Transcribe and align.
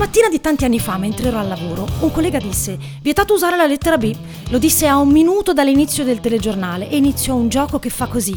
mattina 0.00 0.30
di 0.30 0.40
tanti 0.40 0.64
anni 0.64 0.80
fa, 0.80 0.96
mentre 0.96 1.28
ero 1.28 1.38
al 1.38 1.46
lavoro, 1.46 1.86
un 2.00 2.10
collega 2.10 2.38
disse: 2.38 2.78
Vietato 3.02 3.34
usare 3.34 3.54
la 3.54 3.66
lettera 3.66 3.98
B. 3.98 4.16
Lo 4.48 4.56
disse 4.56 4.86
a 4.86 4.96
un 4.96 5.10
minuto 5.10 5.52
dall'inizio 5.52 6.04
del 6.04 6.20
telegiornale 6.20 6.88
e 6.88 6.96
iniziò 6.96 7.34
un 7.34 7.50
gioco 7.50 7.78
che 7.78 7.90
fa 7.90 8.06
così. 8.06 8.34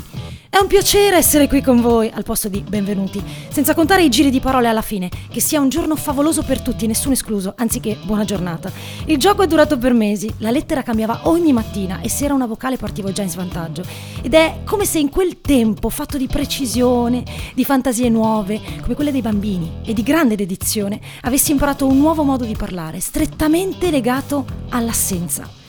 È 0.54 0.60
un 0.60 0.68
piacere 0.68 1.18
essere 1.18 1.48
qui 1.48 1.64
con 1.64 1.82
voi, 1.82 2.12
al 2.14 2.22
posto 2.22 2.48
di 2.48 2.62
benvenuti, 2.62 3.20
senza 3.50 3.74
contare 3.74 4.04
i 4.04 4.10
giri 4.10 4.30
di 4.30 4.40
parole 4.40 4.68
alla 4.68 4.84
fine. 4.84 5.10
Che 5.28 5.40
sia 5.40 5.60
un 5.60 5.68
giorno 5.68 5.96
favoloso 5.96 6.44
per 6.44 6.62
tutti, 6.62 6.86
nessuno 6.86 7.16
escluso, 7.16 7.56
anziché 7.58 7.98
buona 8.04 8.24
giornata. 8.24 8.72
Il 9.06 9.18
gioco 9.18 9.42
è 9.42 9.48
durato 9.48 9.80
per 9.80 9.94
mesi, 9.94 10.32
la 10.38 10.52
lettera 10.52 10.84
cambiava 10.84 11.22
ogni 11.24 11.54
mattina 11.54 12.02
e 12.02 12.08
se 12.08 12.26
era 12.26 12.36
una 12.36 12.46
vocale 12.46 12.78
partivo 12.78 13.12
già 13.12 13.24
in 13.24 13.32
svantaggio. 13.32 13.84
Ed 14.22 14.36
è 14.36 14.60
come 14.64 14.86
se 14.86 15.00
in 15.00 15.10
quel 15.10 15.42
tempo, 15.42 15.90
fatto 15.90 16.20
di 16.20 16.28
precisione, 16.28 17.24
di 17.56 17.66
fantasie 17.66 18.10
nuove, 18.10 18.62
come 18.80 18.94
quelle 18.94 19.12
dei 19.12 19.22
bambini, 19.22 19.78
e 19.84 19.94
di 19.94 20.04
grande 20.04 20.36
dedizione, 20.36 21.02
avessi 21.22 21.50
imparato 21.50 21.88
un 21.88 21.98
nuovo 21.98 22.22
modo 22.22 22.46
di 22.46 22.56
parlare, 22.56 23.00
strettamente 23.00 23.90
legato 23.90 24.46
all'assenza. 24.70 25.62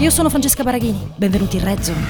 Io 0.00 0.08
sono 0.08 0.30
Francesca 0.30 0.62
Baraghini, 0.62 1.12
benvenuti 1.14 1.58
in 1.58 1.64
Red 1.64 1.80
Zone. 1.80 2.06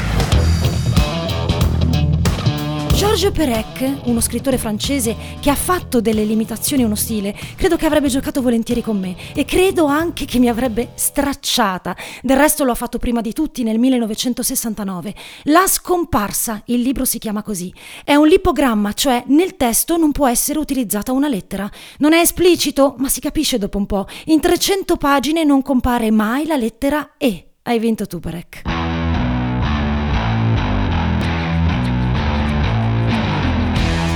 Georges 2.95 3.33
Perec, 3.33 4.03
uno 4.05 4.21
scrittore 4.21 4.59
francese 4.59 5.17
che 5.41 5.51
ha 5.51 5.57
fatto 5.57 6.01
delle 6.01 6.23
limitazioni 6.23 6.85
uno 6.85 6.95
stile, 6.95 7.37
credo 7.57 7.75
che 7.75 7.87
avrebbe 7.87 8.07
giocato 8.07 8.43
volentieri 8.43 8.81
con 8.81 8.97
me 8.97 9.17
e 9.35 9.45
credo 9.45 9.87
anche 9.87 10.25
che 10.25 10.39
mi 10.39 10.49
avrebbe 10.49 10.93
stracciata. 10.95 11.97
Del 12.23 12.37
resto 12.37 12.63
lo 12.63 12.71
ha 12.71 12.77
fatto 12.77 12.99
prima 12.99 13.21
di 13.23 13.33
tutti 13.33 13.65
nel 13.65 13.81
1969. 13.81 15.13
La 15.45 15.67
scomparsa, 15.67 16.63
il 16.67 16.83
libro 16.83 17.05
si 17.05 17.19
chiama 17.19 17.43
così. 17.43 17.75
È 18.05 18.15
un 18.15 18.29
lipogramma, 18.29 18.93
cioè 18.93 19.25
nel 19.27 19.57
testo 19.57 19.97
non 19.97 20.13
può 20.13 20.29
essere 20.29 20.61
utilizzata 20.61 21.11
una 21.11 21.27
lettera. 21.27 21.69
Non 21.99 22.13
è 22.13 22.21
esplicito, 22.21 22.95
ma 22.99 23.09
si 23.09 23.19
capisce 23.19 23.59
dopo 23.59 23.79
un 23.79 23.87
po'. 23.87 24.07
In 24.27 24.39
300 24.39 24.97
pagine 24.97 25.43
non 25.43 25.63
compare 25.63 26.13
mai 26.13 26.47
la 26.47 26.55
lettera 26.55 27.15
E. 27.19 27.47
Hai 27.63 27.79
vinto 27.79 28.07
tu, 28.07 28.21
Perec. 28.21 28.63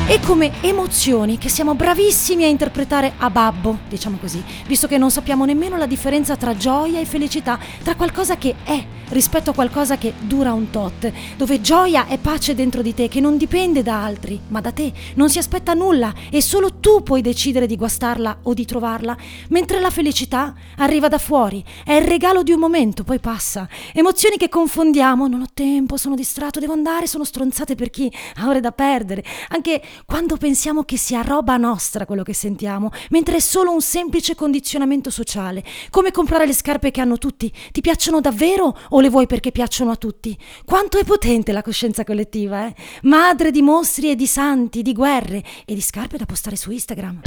E 0.06 0.20
come 0.20 0.52
emozioni 0.62 1.36
che 1.36 1.48
siamo 1.48 1.74
bravissimi 1.74 2.44
a 2.44 2.46
interpretare 2.46 3.12
a 3.18 3.28
babbo, 3.28 3.80
diciamo 3.88 4.16
così, 4.18 4.42
visto 4.66 4.86
che 4.86 4.96
non 4.96 5.10
sappiamo 5.10 5.44
nemmeno 5.44 5.76
la 5.76 5.86
differenza 5.86 6.36
tra 6.36 6.56
gioia 6.56 7.00
e 7.00 7.04
felicità, 7.04 7.58
tra 7.82 7.94
qualcosa 7.96 8.36
che 8.36 8.54
è 8.64 8.82
rispetto 9.14 9.50
a 9.50 9.54
qualcosa 9.54 9.96
che 9.96 10.12
dura 10.18 10.52
un 10.52 10.70
tot, 10.70 11.10
dove 11.36 11.60
gioia 11.60 12.08
è 12.08 12.18
pace 12.18 12.52
dentro 12.52 12.82
di 12.82 12.94
te 12.94 13.06
che 13.06 13.20
non 13.20 13.36
dipende 13.36 13.84
da 13.84 14.02
altri, 14.02 14.40
ma 14.48 14.60
da 14.60 14.72
te, 14.72 14.92
non 15.14 15.30
si 15.30 15.38
aspetta 15.38 15.72
nulla 15.72 16.12
e 16.30 16.42
solo 16.42 16.80
tu 16.80 17.04
puoi 17.04 17.22
decidere 17.22 17.68
di 17.68 17.76
guastarla 17.76 18.38
o 18.42 18.54
di 18.54 18.64
trovarla, 18.64 19.16
mentre 19.50 19.78
la 19.78 19.90
felicità 19.90 20.52
arriva 20.78 21.06
da 21.06 21.18
fuori, 21.18 21.64
è 21.84 21.92
il 21.92 22.04
regalo 22.04 22.42
di 22.42 22.50
un 22.50 22.58
momento, 22.58 23.04
poi 23.04 23.20
passa. 23.20 23.68
Emozioni 23.92 24.36
che 24.36 24.48
confondiamo, 24.48 25.28
non 25.28 25.42
ho 25.42 25.48
tempo, 25.54 25.96
sono 25.96 26.16
distratto, 26.16 26.58
devo 26.58 26.72
andare, 26.72 27.06
sono 27.06 27.22
stronzate 27.22 27.76
per 27.76 27.90
chi 27.90 28.12
ha 28.38 28.48
ore 28.48 28.58
da 28.58 28.72
perdere, 28.72 29.22
anche 29.50 29.80
quando 30.06 30.36
pensiamo 30.36 30.82
che 30.82 30.96
sia 30.96 31.22
roba 31.22 31.56
nostra 31.56 32.04
quello 32.04 32.24
che 32.24 32.34
sentiamo, 32.34 32.90
mentre 33.10 33.36
è 33.36 33.40
solo 33.40 33.70
un 33.70 33.80
semplice 33.80 34.34
condizionamento 34.34 35.08
sociale, 35.08 35.62
come 35.90 36.10
comprare 36.10 36.46
le 36.46 36.52
scarpe 36.52 36.90
che 36.90 37.00
hanno 37.00 37.16
tutti, 37.16 37.52
ti 37.70 37.80
piacciono 37.80 38.20
davvero 38.20 38.76
o 38.88 39.02
le 39.04 39.10
vuoi 39.10 39.26
perché 39.26 39.52
piacciono 39.52 39.90
a 39.90 39.96
tutti? 39.96 40.36
Quanto 40.64 40.98
è 40.98 41.04
potente 41.04 41.52
la 41.52 41.62
coscienza 41.62 42.04
collettiva, 42.04 42.66
eh? 42.66 42.74
Madre 43.02 43.50
di 43.50 43.60
mostri 43.60 44.10
e 44.10 44.16
di 44.16 44.26
santi, 44.26 44.80
di 44.80 44.94
guerre 44.94 45.42
e 45.66 45.74
di 45.74 45.82
scarpe 45.82 46.16
da 46.16 46.24
postare 46.24 46.56
su 46.56 46.70
Instagram. 46.70 47.20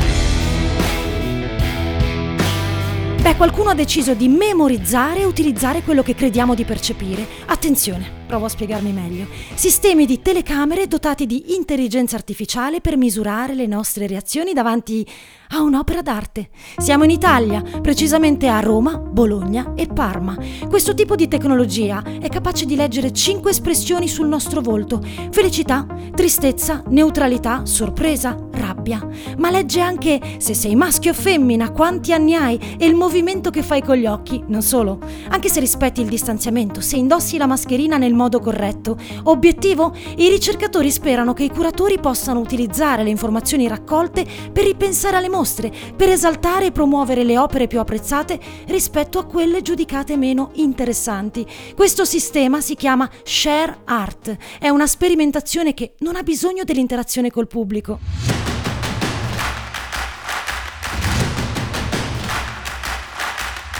Beh, 3.21 3.35
qualcuno 3.35 3.69
ha 3.69 3.75
deciso 3.75 4.13
di 4.13 4.27
memorizzare 4.27 5.19
e 5.19 5.25
utilizzare 5.25 5.83
quello 5.83 6.01
che 6.01 6.15
crediamo 6.15 6.55
di 6.55 6.63
percepire. 6.63 7.27
Attenzione, 7.45 8.25
provo 8.27 8.45
a 8.45 8.49
spiegarmi 8.49 8.91
meglio. 8.91 9.25
Sistemi 9.55 10.05
di 10.05 10.21
telecamere 10.21 10.85
dotati 10.85 11.25
di 11.25 11.55
intelligenza 11.55 12.15
artificiale 12.15 12.81
per 12.81 12.97
misurare 12.97 13.55
le 13.55 13.65
nostre 13.65 14.05
reazioni 14.05 14.53
davanti 14.53 15.07
a 15.51 15.61
un'opera 15.61 16.01
d'arte. 16.01 16.49
Siamo 16.77 17.05
in 17.05 17.09
Italia, 17.09 17.63
precisamente 17.81 18.49
a 18.49 18.59
Roma, 18.59 18.97
Bologna 18.97 19.73
e 19.75 19.87
Parma. 19.87 20.37
Questo 20.67 20.93
tipo 20.93 21.15
di 21.15 21.29
tecnologia 21.29 22.03
è 22.03 22.27
capace 22.27 22.65
di 22.65 22.75
leggere 22.75 23.13
cinque 23.13 23.51
espressioni 23.51 24.07
sul 24.09 24.27
nostro 24.27 24.61
volto: 24.61 25.01
felicità, 25.31 25.87
tristezza, 26.13 26.83
neutralità, 26.89 27.65
sorpresa, 27.65 28.37
rabbia. 28.51 29.07
Ma 29.37 29.49
legge 29.49 29.79
anche 29.79 30.19
se 30.37 30.53
sei 30.53 30.75
maschio 30.75 31.11
o 31.11 31.13
femmina, 31.13 31.71
quanti 31.71 32.11
anni 32.11 32.35
hai 32.35 32.59
e 32.77 32.85
il 32.85 32.95
movimento 32.95 33.49
che 33.49 33.63
fai 33.63 33.81
con 33.81 33.95
gli 33.95 34.05
occhi. 34.05 34.43
Non 34.47 34.61
solo, 34.61 34.99
anche 35.29 35.47
se 35.47 35.61
rispetti 35.61 36.01
il 36.01 36.09
distanziamento, 36.09 36.81
se 36.81 36.97
indossi 36.97 37.37
la 37.37 37.47
mascherina 37.47 37.95
nel 37.97 38.13
modo 38.17 38.41
corretto. 38.41 38.97
Obiettivo? 39.23 39.95
I 40.17 40.27
ricercatori 40.27 40.91
sperano 40.91 41.31
che 41.33 41.43
i 41.43 41.49
curatori 41.49 41.99
possano 41.99 42.41
utilizzare 42.41 43.03
le 43.03 43.09
informazioni 43.09 43.67
raccolte 43.67 44.25
per 44.51 44.65
ripensare 44.65 45.15
alle 45.15 45.29
mostre, 45.29 45.71
per 45.95 46.09
esaltare 46.09 46.65
e 46.65 46.71
promuovere 46.73 47.23
le 47.23 47.37
opere 47.37 47.67
più 47.67 47.79
apprezzate 47.79 48.37
rispetto 48.65 49.19
a 49.19 49.25
quelle 49.25 49.61
giudicate 49.61 50.17
meno 50.17 50.49
interessanti. 50.55 51.45
Questo 51.75 52.03
sistema 52.03 52.59
si 52.59 52.75
chiama 52.75 53.09
Share 53.23 53.77
Art, 53.85 54.35
è 54.59 54.67
una 54.67 54.87
sperimentazione 54.87 55.73
che 55.73 55.93
non 55.99 56.15
ha 56.17 56.23
bisogno 56.23 56.63
dell'interazione 56.65 57.31
col 57.31 57.47
pubblico. 57.47 58.36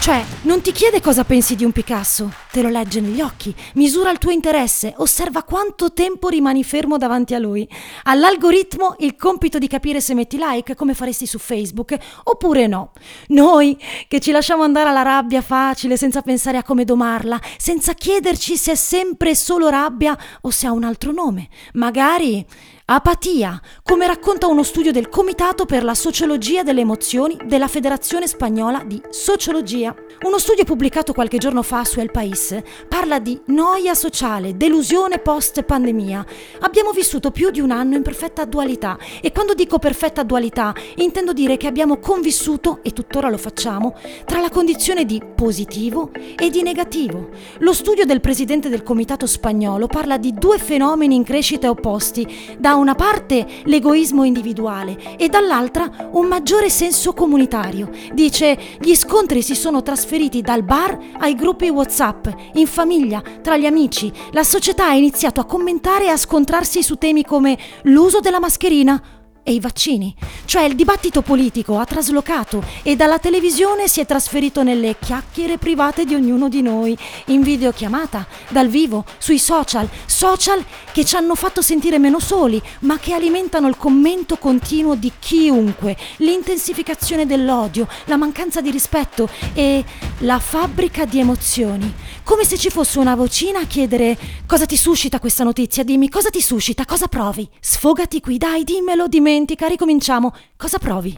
Cioè, 0.08 0.24
non 0.44 0.62
ti 0.62 0.72
chiede 0.72 1.02
cosa 1.02 1.22
pensi 1.22 1.54
di 1.54 1.66
un 1.66 1.70
Picasso, 1.70 2.32
te 2.50 2.62
lo 2.62 2.70
legge 2.70 2.98
negli 2.98 3.20
occhi, 3.20 3.54
misura 3.74 4.10
il 4.10 4.16
tuo 4.16 4.30
interesse, 4.30 4.94
osserva 4.96 5.42
quanto 5.42 5.92
tempo 5.92 6.28
rimani 6.28 6.64
fermo 6.64 6.96
davanti 6.96 7.34
a 7.34 7.38
lui. 7.38 7.68
All'algoritmo 8.04 8.94
il 9.00 9.16
compito 9.16 9.58
di 9.58 9.68
capire 9.68 10.00
se 10.00 10.14
metti 10.14 10.38
like 10.40 10.74
come 10.76 10.94
faresti 10.94 11.26
su 11.26 11.38
Facebook 11.38 11.94
oppure 12.24 12.66
no. 12.66 12.92
Noi 13.26 13.76
che 14.08 14.18
ci 14.18 14.30
lasciamo 14.30 14.62
andare 14.62 14.88
alla 14.88 15.02
rabbia 15.02 15.42
facile 15.42 15.98
senza 15.98 16.22
pensare 16.22 16.56
a 16.56 16.62
come 16.62 16.84
domarla, 16.86 17.38
senza 17.58 17.92
chiederci 17.92 18.56
se 18.56 18.72
è 18.72 18.76
sempre 18.76 19.34
solo 19.34 19.68
rabbia 19.68 20.16
o 20.40 20.48
se 20.48 20.66
ha 20.66 20.72
un 20.72 20.84
altro 20.84 21.12
nome. 21.12 21.50
Magari 21.74 22.46
Apatia, 22.90 23.60
come 23.82 24.06
racconta 24.06 24.46
uno 24.46 24.62
studio 24.62 24.92
del 24.92 25.10
Comitato 25.10 25.66
per 25.66 25.84
la 25.84 25.92
Sociologia 25.92 26.62
delle 26.62 26.80
Emozioni 26.80 27.36
della 27.44 27.68
Federazione 27.68 28.26
Spagnola 28.26 28.82
di 28.82 28.98
Sociologia. 29.10 29.94
Uno 30.22 30.38
studio 30.38 30.64
pubblicato 30.64 31.12
qualche 31.12 31.36
giorno 31.36 31.62
fa 31.62 31.84
su 31.84 32.00
El 32.00 32.10
País 32.10 32.58
parla 32.88 33.18
di 33.18 33.38
noia 33.48 33.94
sociale, 33.94 34.56
delusione 34.56 35.18
post-pandemia. 35.18 36.24
Abbiamo 36.60 36.92
vissuto 36.92 37.30
più 37.30 37.50
di 37.50 37.60
un 37.60 37.72
anno 37.72 37.94
in 37.94 38.02
perfetta 38.02 38.46
dualità 38.46 38.96
e 39.20 39.32
quando 39.32 39.52
dico 39.52 39.78
perfetta 39.78 40.22
dualità 40.22 40.74
intendo 40.96 41.34
dire 41.34 41.58
che 41.58 41.66
abbiamo 41.66 41.98
convissuto, 41.98 42.78
e 42.82 42.94
tuttora 42.94 43.28
lo 43.28 43.36
facciamo, 43.36 43.96
tra 44.24 44.40
la 44.40 44.48
condizione 44.48 45.04
di 45.04 45.22
positivo 45.34 46.10
e 46.14 46.48
di 46.48 46.62
negativo. 46.62 47.28
Lo 47.58 47.74
studio 47.74 48.06
del 48.06 48.22
presidente 48.22 48.70
del 48.70 48.82
Comitato 48.82 49.26
spagnolo 49.26 49.88
parla 49.88 50.16
di 50.16 50.32
due 50.32 50.56
fenomeni 50.56 51.16
in 51.16 51.22
crescita 51.22 51.68
opposti, 51.68 52.56
da 52.58 52.76
una 52.78 52.94
parte 52.94 53.46
l'egoismo 53.64 54.24
individuale 54.24 55.16
e 55.16 55.28
dall'altra 55.28 56.08
un 56.12 56.26
maggiore 56.26 56.70
senso 56.70 57.12
comunitario. 57.12 57.90
Dice, 58.12 58.58
gli 58.80 58.94
scontri 58.94 59.42
si 59.42 59.54
sono 59.54 59.82
trasferiti 59.82 60.40
dal 60.40 60.62
bar 60.62 60.98
ai 61.18 61.34
gruppi 61.34 61.68
WhatsApp, 61.68 62.26
in 62.54 62.66
famiglia, 62.66 63.22
tra 63.42 63.56
gli 63.56 63.66
amici. 63.66 64.12
La 64.32 64.44
società 64.44 64.88
ha 64.88 64.94
iniziato 64.94 65.40
a 65.40 65.44
commentare 65.44 66.06
e 66.06 66.08
a 66.08 66.16
scontrarsi 66.16 66.82
su 66.82 66.96
temi 66.96 67.24
come 67.24 67.58
l'uso 67.82 68.20
della 68.20 68.40
mascherina 68.40 69.02
e 69.42 69.52
i 69.52 69.60
vaccini. 69.60 70.14
Cioè 70.44 70.62
il 70.62 70.74
dibattito 70.74 71.22
politico 71.22 71.78
ha 71.78 71.84
traslocato 71.84 72.62
e 72.82 72.96
dalla 72.96 73.18
televisione 73.18 73.88
si 73.88 74.00
è 74.00 74.06
trasferito 74.06 74.62
nelle 74.62 74.96
chiacchiere 74.98 75.58
private 75.58 76.04
di 76.04 76.14
ognuno 76.14 76.48
di 76.48 76.62
noi, 76.62 76.96
in 77.26 77.42
videochiamata, 77.42 78.26
dal 78.48 78.68
vivo, 78.68 79.04
sui 79.18 79.38
social, 79.38 79.88
social 80.06 80.64
che 80.92 81.04
ci 81.04 81.16
hanno 81.16 81.34
fatto 81.34 81.62
sentire 81.62 81.98
meno 81.98 82.18
soli, 82.18 82.60
ma 82.80 82.98
che 82.98 83.14
alimentano 83.14 83.68
il 83.68 83.76
commento 83.76 84.36
continuo 84.36 84.94
di 84.94 85.12
chiunque, 85.18 85.96
l'intensificazione 86.18 87.26
dell'odio, 87.26 87.88
la 88.06 88.16
mancanza 88.16 88.60
di 88.60 88.70
rispetto 88.70 89.28
e 89.54 89.84
la 90.18 90.38
fabbrica 90.38 91.04
di 91.04 91.18
emozioni. 91.18 91.94
Come 92.22 92.44
se 92.44 92.58
ci 92.58 92.68
fosse 92.68 92.98
una 92.98 93.14
vocina 93.14 93.60
a 93.60 93.66
chiedere 93.66 94.16
cosa 94.46 94.66
ti 94.66 94.76
suscita 94.76 95.18
questa 95.18 95.44
notizia, 95.44 95.82
dimmi 95.82 96.08
cosa 96.08 96.28
ti 96.28 96.42
suscita, 96.42 96.84
cosa 96.84 97.06
provi. 97.06 97.48
Sfogati 97.60 98.20
qui, 98.20 98.36
dai, 98.36 98.64
dimmelo, 98.64 99.08
dimentica, 99.38 99.68
ricominciamo. 99.68 100.34
Cosa 100.56 100.78
provi? 100.78 101.16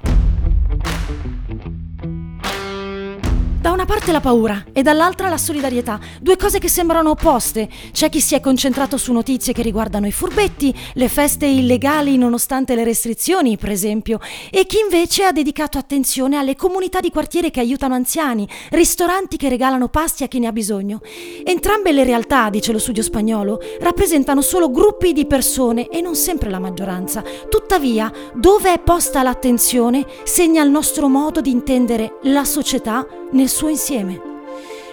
Una 3.81 3.89
parte 3.89 4.13
la 4.13 4.21
paura 4.21 4.65
e 4.75 4.83
dall'altra 4.83 5.31
la 5.31 5.39
solidarietà, 5.39 5.99
due 6.21 6.37
cose 6.37 6.59
che 6.59 6.69
sembrano 6.69 7.11
opposte. 7.11 7.67
C'è 7.93 8.11
chi 8.11 8.21
si 8.21 8.35
è 8.35 8.41
concentrato 8.41 8.99
su 8.99 9.11
notizie 9.11 9.55
che 9.55 9.63
riguardano 9.63 10.07
i 10.07 10.13
furbetti, 10.13 10.75
le 10.95 11.09
feste 11.09 11.47
illegali 11.47 12.19
nonostante 12.19 12.75
le 12.75 12.85
restrizioni, 12.85 13.57
per 13.57 13.71
esempio, 13.71 14.21
e 14.51 14.67
chi 14.67 14.81
invece 14.81 15.25
ha 15.25 15.33
dedicato 15.33 15.79
attenzione 15.79 16.37
alle 16.37 16.57
comunità 16.57 17.01
di 17.01 17.11
quartiere 17.11 17.51
che 17.51 17.61
aiutano 17.61 17.95
anziani, 17.95 18.47
ristoranti 18.69 19.39
che 19.39 19.49
regalano 19.49 19.89
pasti 19.89 20.25
a 20.25 20.29
chi 20.29 20.41
ne 20.41 20.49
ha 20.49 20.53
bisogno. 20.53 21.01
Entrambe 21.43 21.93
le 21.93 22.05
realtà, 22.05 22.51
dice 22.51 22.73
lo 22.73 22.79
studio 22.79 23.03
spagnolo, 23.03 23.61
rappresentano 23.81 24.43
solo 24.43 24.71
gruppi 24.71 25.15
di 25.15 25.25
persone 25.25 25.89
e 25.89 26.03
non 26.03 26.17
sempre 26.17 26.51
la 26.51 26.59
maggioranza. 26.59 27.25
Tuttavia, 27.49 28.13
dove 28.35 28.75
è 28.75 28.79
posta 28.79 29.23
l'attenzione 29.23 30.05
segna 30.25 30.63
il 30.63 30.69
nostro 30.69 31.09
modo 31.09 31.41
di 31.41 31.51
intendere 31.51 32.19
la 32.25 32.45
società 32.45 33.07
nel 33.33 33.49
suo 33.49 33.69
insieme. 33.69 34.30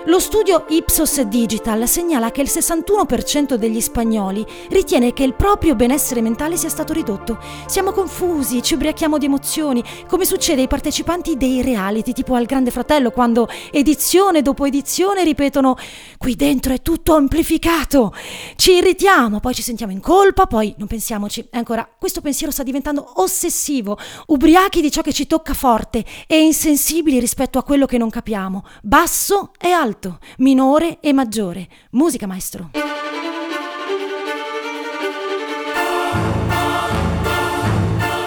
Lo 0.08 0.20
studio 0.20 0.64
Ipsos 0.70 1.20
Digital 1.24 1.86
segnala 1.86 2.32
che 2.32 2.40
il 2.40 2.48
61% 2.50 3.56
degli 3.56 3.82
spagnoli 3.82 4.46
ritiene 4.70 5.12
che 5.12 5.26
il 5.26 5.34
proprio 5.34 5.76
benessere 5.76 6.22
mentale 6.22 6.56
sia 6.56 6.70
stato 6.70 6.94
ridotto. 6.94 7.38
Siamo 7.66 7.92
confusi, 7.92 8.64
ci 8.64 8.76
ubriachiamo 8.76 9.18
di 9.18 9.26
emozioni, 9.26 9.84
come 10.08 10.24
succede 10.24 10.62
ai 10.62 10.70
partecipanti 10.70 11.36
dei 11.36 11.62
reality, 11.62 12.14
tipo 12.14 12.36
al 12.36 12.46
Grande 12.46 12.72
Fratello, 12.72 13.12
quando 13.12 13.50
edizione 13.70 14.42
dopo 14.42 14.64
edizione 14.64 15.26
ripetono 15.26 15.76
qui 16.18 16.36
dentro 16.36 16.72
è 16.72 16.82
tutto 16.82 17.14
amplificato. 17.14 18.14
Ci 18.56 18.76
irritiamo, 18.76 19.42
poi 19.42 19.54
ci 19.54 19.62
sentiamo 19.62 19.92
in 19.92 20.00
colpa, 20.00 20.46
poi 20.46 20.74
non 20.78 20.88
pensiamoci. 20.88 21.50
E 21.52 21.58
ancora, 21.58 21.86
questo 21.86 22.22
pensiero 22.22 22.54
sta 22.54 22.64
diventando 22.64 23.12
ossessivo, 23.16 23.98
ubriachi 24.28 24.80
di 24.80 24.90
ciò 24.90 25.02
che 25.02 25.12
ci 25.12 25.28
tocca 25.28 25.54
forte 25.54 26.06
e 26.28 26.40
insensibili 26.40 27.20
rispetto 27.20 27.60
a 27.60 27.64
quello 27.64 27.86
che 27.86 27.98
non 27.98 28.10
capiamo, 28.10 28.64
basso 28.82 29.52
e 29.60 29.72
alto 29.72 29.96
alto, 29.98 30.20
minore 30.38 31.00
e 31.00 31.12
maggiore. 31.12 31.68
Musica, 31.92 32.28
maestro. 32.28 32.70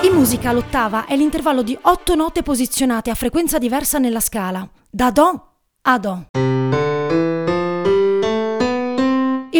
In 0.02 0.16
musica 0.16 0.52
l'ottava 0.52 1.06
è 1.06 1.16
l'intervallo 1.16 1.62
di 1.62 1.78
otto 1.82 2.14
note 2.14 2.42
posizionate 2.42 3.10
a 3.10 3.14
frequenza 3.14 3.58
diversa 3.58 3.98
nella 3.98 4.20
scala, 4.20 4.68
da 4.90 5.10
Do 5.10 5.46
a 5.82 5.98
Do. 5.98 6.49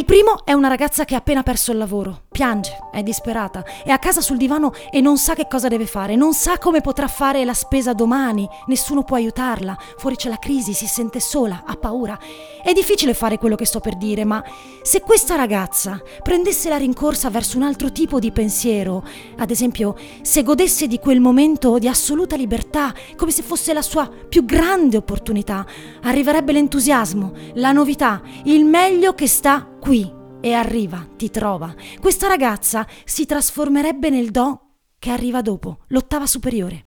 Il 0.01 0.07
primo 0.07 0.47
è 0.47 0.55
una 0.55 0.69
ragazza 0.69 1.05
che 1.05 1.15
ha 1.15 1.19
appena 1.19 1.43
perso 1.43 1.73
il 1.73 1.77
lavoro, 1.77 2.23
piange, 2.31 2.75
è 2.91 3.03
disperata, 3.03 3.63
è 3.85 3.91
a 3.91 3.99
casa 3.99 4.23
sul 4.23 4.39
divano 4.39 4.73
e 4.91 5.03
non 5.03 5.19
sa 5.19 5.35
che 5.35 5.47
cosa 5.47 5.69
deve 5.69 5.85
fare, 5.85 6.17
non 6.17 6.33
sa 6.33 6.57
come 6.57 6.81
potrà 6.81 7.07
fare 7.07 7.45
la 7.45 7.53
spesa 7.53 7.93
domani, 7.93 8.49
nessuno 8.69 9.05
può 9.05 9.17
aiutarla, 9.17 9.77
fuori 9.99 10.17
c'è 10.17 10.31
la 10.31 10.39
crisi, 10.39 10.73
si 10.73 10.87
sente 10.87 11.21
sola, 11.21 11.65
ha 11.67 11.75
paura. 11.75 12.19
È 12.63 12.73
difficile 12.73 13.13
fare 13.13 13.37
quello 13.37 13.57
che 13.57 13.67
sto 13.67 13.81
per 13.81 13.99
dire, 13.99 14.25
ma 14.25 14.43
se 14.81 15.03
questa 15.03 15.35
ragazza 15.35 16.01
prendesse 16.23 16.71
la 16.71 16.79
rincorsa 16.79 17.29
verso 17.29 17.59
un 17.59 17.65
altro 17.65 17.93
tipo 17.93 18.19
di 18.19 18.33
pensiero, 18.33 19.05
ad 19.37 19.51
esempio 19.51 19.97
se 20.23 20.43
godesse 20.43 20.87
di 20.87 20.99
quel 20.99 21.21
momento 21.21 21.79
di 21.79 21.89
assoluta 21.89 22.37
libertà, 22.37 22.95
come 23.17 23.33
se 23.33 23.43
fosse 23.43 23.75
la 23.75 23.83
sua 23.83 24.09
più 24.09 24.47
grande 24.47 24.97
opportunità, 24.97 25.67
arriverebbe 26.05 26.53
l'entusiasmo, 26.53 27.33
la 27.57 27.73
novità, 27.73 28.23
il 28.45 28.65
meglio 28.65 29.13
che 29.13 29.29
sta 29.29 29.70
qui 29.81 30.09
e 30.41 30.53
arriva, 30.53 31.07
ti 31.17 31.31
trova. 31.31 31.75
Questa 32.01 32.29
ragazza 32.29 32.87
si 33.05 33.27
trasformerebbe 33.27 34.11
nel 34.11 34.31
Do 34.31 34.61
che 34.99 35.11
arriva 35.11 35.43
dopo, 35.43 35.81
l'ottava 35.89 36.27
superiore. 36.27 36.85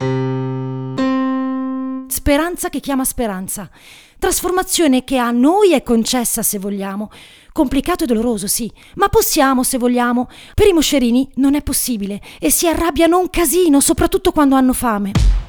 Speranza 2.07 2.69
che 2.69 2.79
chiama 2.79 3.05
speranza. 3.05 3.69
Trasformazione 4.19 5.03
che 5.03 5.17
a 5.17 5.31
noi 5.31 5.73
è 5.73 5.83
concessa 5.83 6.43
se 6.43 6.59
vogliamo. 6.59 7.11
Complicato 7.53 8.05
e 8.05 8.07
doloroso, 8.07 8.47
sì, 8.47 8.71
ma 8.95 9.09
possiamo 9.09 9.63
se 9.65 9.79
vogliamo. 9.79 10.29
Per 10.55 10.67
i 10.67 10.73
moscerini 10.73 11.29
non 11.37 11.55
è 11.55 11.63
possibile 11.63 12.21
e 12.39 12.51
si 12.51 12.69
arrabbiano 12.69 13.19
un 13.19 13.31
casino, 13.31 13.81
soprattutto 13.81 14.31
quando 14.31 14.55
hanno 14.55 14.75
fame. 14.75 15.42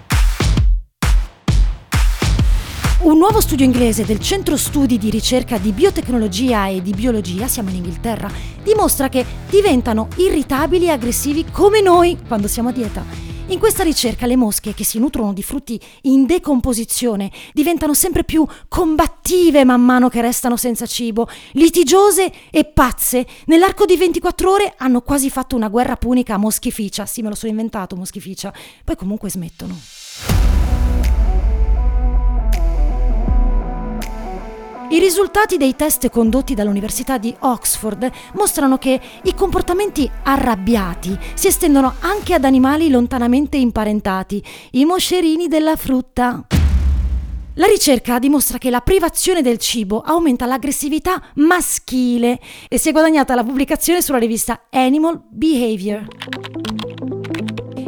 Un 3.03 3.17
nuovo 3.17 3.41
studio 3.41 3.65
inglese 3.65 4.05
del 4.05 4.21
Centro 4.21 4.55
Studi 4.55 4.97
di 4.97 5.09
Ricerca 5.09 5.57
di 5.57 5.73
Biotecnologia 5.73 6.67
e 6.67 6.81
di 6.81 6.94
Biologia, 6.94 7.50
siamo 7.50 7.67
in 7.67 7.75
Inghilterra, 7.75 8.31
dimostra 8.63 9.09
che 9.09 9.25
diventano 9.50 10.07
irritabili 10.15 10.85
e 10.85 10.91
aggressivi 10.91 11.44
come 11.51 11.81
noi 11.81 12.17
quando 12.25 12.47
siamo 12.47 12.69
a 12.69 12.71
dieta. 12.71 13.03
In 13.47 13.59
questa 13.59 13.83
ricerca 13.83 14.25
le 14.25 14.38
mosche 14.38 14.73
che 14.73 14.85
si 14.85 15.00
nutrono 15.00 15.33
di 15.33 15.44
frutti 15.44 15.77
in 16.03 16.25
decomposizione 16.25 17.29
diventano 17.51 17.94
sempre 17.94 18.23
più 18.23 18.47
combattive 18.69 19.65
man 19.65 19.81
mano 19.81 20.07
che 20.07 20.21
restano 20.21 20.56
senza 20.56 20.85
cibo, 20.85 21.27
litigiose 21.51 22.31
e 22.49 22.63
pazze. 22.63 23.27
Nell'arco 23.47 23.83
di 23.83 23.97
24 23.97 24.49
ore 24.49 24.73
hanno 24.77 25.01
quasi 25.01 25.29
fatto 25.29 25.57
una 25.57 25.67
guerra 25.67 25.97
punica 25.97 26.35
a 26.35 26.38
moschificia. 26.38 27.06
Sì, 27.06 27.21
me 27.21 27.27
lo 27.27 27.35
sono 27.35 27.51
inventato, 27.51 27.97
moschificia. 27.97 28.53
Poi 28.85 28.95
comunque 28.95 29.29
smettono. 29.29 30.62
I 34.89 35.00
risultati 35.00 35.57
dei 35.57 35.75
test 35.75 36.09
condotti 36.09 36.53
dall'Università 36.53 37.18
di 37.18 37.33
Oxford 37.39 38.12
mostrano 38.33 38.77
che 38.77 39.00
i 39.24 39.33
comportamenti 39.33 40.09
arrabbiati 40.24 41.18
si 41.33 41.47
estendono 41.47 41.95
anche 42.00 42.33
ad 42.33 42.44
animali 42.44 42.89
lontanamente 42.89 43.57
imparentati, 43.57 44.44
i 44.71 44.85
moscerini 44.85 45.47
della 45.47 45.75
frutta. 45.75 46.45
La 47.56 47.68
ricerca 47.68 48.18
dimostra 48.19 48.57
che 48.57 48.69
la 48.69 48.81
privazione 48.81 49.41
del 49.41 49.57
cibo 49.57 50.01
aumenta 50.01 50.45
l'aggressività 50.45 51.21
maschile 51.35 52.39
e 52.68 52.77
si 52.77 52.89
è 52.89 52.91
guadagnata 52.91 53.35
la 53.35 53.44
pubblicazione 53.44 54.01
sulla 54.01 54.18
rivista 54.18 54.63
Animal 54.71 55.21
Behavior. 55.30 56.06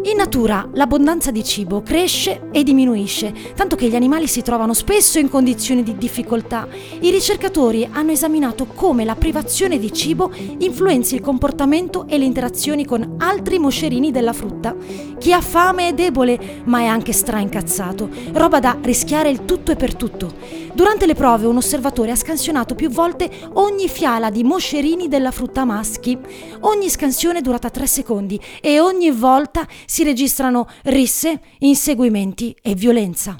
In 0.07 0.17
natura 0.17 0.69
l'abbondanza 0.73 1.31
di 1.31 1.43
cibo 1.43 1.81
cresce 1.81 2.49
e 2.51 2.61
diminuisce, 2.61 3.33
tanto 3.55 3.75
che 3.75 3.87
gli 3.87 3.95
animali 3.95 4.27
si 4.27 4.43
trovano 4.43 4.75
spesso 4.75 5.17
in 5.17 5.29
condizioni 5.29 5.81
di 5.81 5.97
difficoltà. 5.97 6.67
I 6.99 7.09
ricercatori 7.09 7.89
hanno 7.91 8.11
esaminato 8.11 8.67
come 8.67 9.03
la 9.03 9.15
privazione 9.15 9.79
di 9.79 9.91
cibo 9.91 10.31
influenzi 10.59 11.15
il 11.15 11.21
comportamento 11.21 12.05
e 12.07 12.19
le 12.19 12.25
interazioni 12.25 12.85
con 12.85 13.15
altri 13.17 13.57
moscerini 13.57 14.11
della 14.11 14.33
frutta. 14.33 14.75
Chi 15.17 15.33
ha 15.33 15.41
fame 15.41 15.87
è 15.87 15.93
debole, 15.93 16.61
ma 16.65 16.81
è 16.81 16.85
anche 16.85 17.11
straincazzato, 17.11 18.07
roba 18.33 18.59
da 18.59 18.77
rischiare 18.83 19.31
il 19.31 19.43
tutto 19.45 19.71
e 19.71 19.75
per 19.75 19.95
tutto. 19.95 20.33
Durante 20.75 21.07
le 21.07 21.15
prove 21.15 21.47
un 21.47 21.57
osservatore 21.57 22.11
ha 22.11 22.15
scansionato 22.17 22.75
più 22.75 22.89
volte 22.89 23.31
ogni 23.53 23.87
fiala 23.87 24.29
di 24.29 24.43
moscerini 24.43 25.07
della 25.07 25.31
frutta 25.31 25.63
maschi. 25.63 26.15
Ogni 26.59 26.89
scansione 26.89 27.39
è 27.39 27.41
durata 27.41 27.69
3 27.69 27.87
secondi 27.87 28.39
e 28.61 28.79
ogni 28.79 29.09
volta 29.09 29.65
si 29.95 30.03
registrano 30.03 30.67
risse, 30.83 31.39
inseguimenti 31.59 32.53
e 32.61 32.75
violenza. 32.75 33.37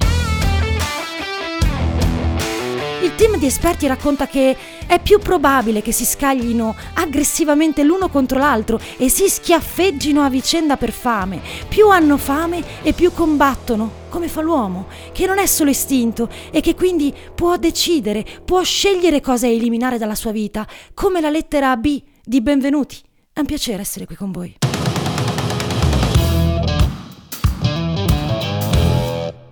Il 3.03 3.13
team 3.15 3.37
di 3.37 3.45
esperti 3.45 3.87
racconta 3.87 4.25
che 4.25 4.55
è 4.87 5.01
più 5.01 5.19
probabile 5.19 5.81
che 5.81 5.91
si 5.91 6.05
scaglino 6.05 6.73
aggressivamente 6.93 7.83
l'uno 7.83 8.07
contro 8.07 8.39
l'altro 8.39 8.79
e 8.95 9.09
si 9.09 9.27
schiaffeggino 9.27 10.21
a 10.21 10.29
vicenda 10.29 10.77
per 10.77 10.93
fame. 10.93 11.41
Più 11.67 11.89
hanno 11.89 12.15
fame 12.15 12.63
e 12.83 12.93
più 12.93 13.11
combattono, 13.11 13.91
come 14.07 14.29
fa 14.29 14.39
l'uomo, 14.39 14.87
che 15.11 15.25
non 15.25 15.39
è 15.39 15.47
solo 15.47 15.71
istinto 15.71 16.29
e 16.51 16.61
che 16.61 16.73
quindi 16.73 17.13
può 17.35 17.57
decidere, 17.57 18.25
può 18.45 18.63
scegliere 18.63 19.19
cosa 19.19 19.45
eliminare 19.45 19.97
dalla 19.97 20.15
sua 20.15 20.31
vita, 20.31 20.65
come 20.93 21.19
la 21.19 21.29
lettera 21.29 21.75
B 21.75 22.01
di 22.23 22.39
benvenuti. 22.39 22.97
È 23.33 23.41
un 23.41 23.45
piacere 23.45 23.81
essere 23.81 24.05
qui 24.05 24.15
con 24.15 24.31
voi. 24.31 24.55